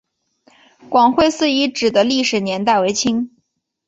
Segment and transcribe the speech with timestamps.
[0.89, 3.37] 广惠寺遗址的历史年代为清。